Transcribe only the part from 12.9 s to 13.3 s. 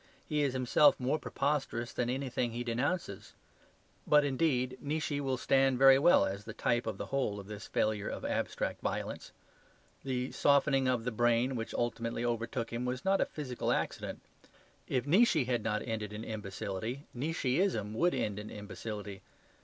not a